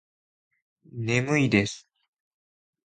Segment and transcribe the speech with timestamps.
[0.85, 1.87] 眠いです